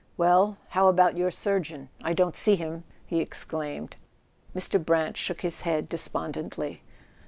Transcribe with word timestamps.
''Well—how 0.17 0.87
about 0.87 1.15
your 1.15 1.29
surgeon? 1.29 1.89
I 2.03 2.13
don't 2.13 2.35
see 2.35 2.55
him!" 2.55 2.85
he 3.05 3.19
exclaimed. 3.21 3.97
Mr. 4.55 4.83
Brant 4.83 5.15
shook 5.15 5.41
his 5.41 5.61
head 5.61 5.87
despondently. 5.87 6.81